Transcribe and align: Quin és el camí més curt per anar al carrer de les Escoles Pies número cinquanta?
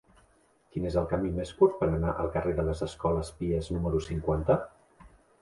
Quin 0.75 0.87
és 0.91 0.95
el 1.01 1.09
camí 1.11 1.29
més 1.35 1.51
curt 1.59 1.75
per 1.81 1.89
anar 1.97 2.15
al 2.23 2.31
carrer 2.39 2.55
de 2.61 2.65
les 2.71 2.83
Escoles 2.87 3.31
Pies 3.43 3.71
número 3.77 4.03
cinquanta? 4.09 4.59